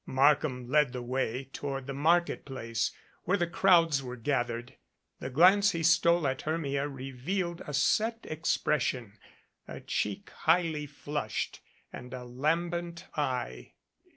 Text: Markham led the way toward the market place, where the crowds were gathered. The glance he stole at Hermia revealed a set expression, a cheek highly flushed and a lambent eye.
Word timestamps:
Markham 0.07 0.67
led 0.67 0.93
the 0.93 1.01
way 1.03 1.43
toward 1.53 1.85
the 1.85 1.93
market 1.93 2.43
place, 2.43 2.89
where 3.25 3.37
the 3.37 3.45
crowds 3.45 4.01
were 4.01 4.15
gathered. 4.15 4.73
The 5.19 5.29
glance 5.29 5.73
he 5.73 5.83
stole 5.83 6.25
at 6.25 6.41
Hermia 6.41 6.87
revealed 6.89 7.61
a 7.67 7.73
set 7.75 8.25
expression, 8.27 9.19
a 9.67 9.79
cheek 9.79 10.31
highly 10.31 10.87
flushed 10.87 11.61
and 11.93 12.15
a 12.15 12.23
lambent 12.23 13.05
eye. 13.15 13.73